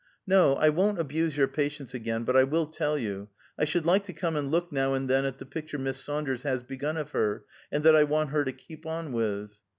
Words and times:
"No, 0.25 0.55
I 0.55 0.69
won't 0.69 0.97
abuse 0.99 1.37
your 1.37 1.47
patience 1.47 1.93
again, 1.93 2.23
but 2.23 2.35
I 2.35 2.43
will 2.43 2.65
tell 2.65 2.97
you: 2.97 3.29
I 3.55 3.65
should 3.65 3.85
like 3.85 4.03
to 4.05 4.13
come 4.13 4.35
and 4.35 4.49
look 4.49 4.71
now 4.71 4.95
and 4.95 5.07
then 5.07 5.25
at 5.25 5.37
the 5.37 5.45
picture 5.45 5.77
Miss 5.77 5.99
Saunders 6.03 6.41
has 6.41 6.63
begun 6.63 6.97
of 6.97 7.11
her, 7.11 7.45
and 7.71 7.83
that 7.83 7.95
I 7.95 8.03
want 8.05 8.31
her 8.31 8.43
to 8.43 8.51
keep 8.51 8.87
on 8.87 9.11
with." 9.11 9.51